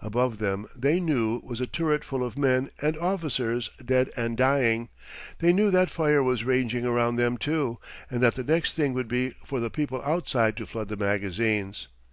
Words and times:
Above 0.00 0.38
them, 0.38 0.68
they 0.76 1.00
knew, 1.00 1.40
was 1.42 1.60
a 1.60 1.66
turret 1.66 2.04
full 2.04 2.22
of 2.22 2.38
men 2.38 2.70
and 2.80 2.96
officers 2.98 3.68
dead 3.84 4.08
and 4.16 4.36
dying; 4.36 4.88
they 5.40 5.52
knew 5.52 5.72
that 5.72 5.90
fire 5.90 6.22
was 6.22 6.44
raging 6.44 6.86
around 6.86 7.16
them, 7.16 7.36
too, 7.36 7.76
and 8.08 8.22
that 8.22 8.36
the 8.36 8.44
next 8.44 8.74
thing 8.74 8.92
would 8.94 9.08
be 9.08 9.34
for 9.44 9.58
the 9.58 9.68
people 9.68 10.00
outside 10.02 10.56
to 10.56 10.66
flood 10.66 10.86
the 10.86 10.96
magazines. 10.96 11.88